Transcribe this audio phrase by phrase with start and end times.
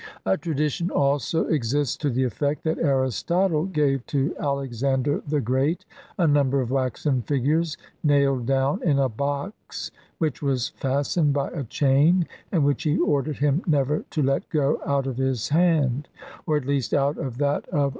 [0.25, 5.85] A tradition also exists to the effect that Aristotle gave to Alexander the Great
[6.17, 11.65] a number of waxen figures nailed down in a box which was fastened by a
[11.65, 16.07] chain, and which he ordered him never to let go out of his own hand,
[16.47, 17.89] or at least out of that of one THE MAGIC.